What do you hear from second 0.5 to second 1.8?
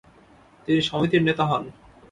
তিনি সমিতির নেতা হন।